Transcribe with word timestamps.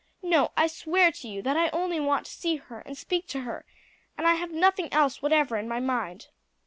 No; 0.23 0.49
I 0.57 0.65
swear 0.65 1.11
to 1.11 1.27
you 1.27 1.43
that 1.43 1.55
I 1.55 1.69
only 1.69 1.99
want 1.99 2.25
to 2.25 2.31
see 2.31 2.55
her 2.55 2.79
and 2.87 2.95
to 2.95 2.99
speak 2.99 3.27
to 3.27 3.41
her, 3.41 3.65
and 4.17 4.25
I 4.25 4.33
have 4.33 4.49
nothing 4.49 4.91
else 4.91 5.21
whatever 5.21 5.57
in 5.57 5.67
my 5.69 5.79
mind." 5.79 6.29